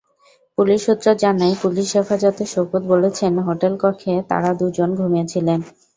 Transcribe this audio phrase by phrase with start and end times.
[0.57, 5.59] Police সূত্র জানায়, police হেফাজতে শওকত বলেছেন, হোটেল কক্ষে তাঁরা দুজন ঘুমিয়ে ছিলেন।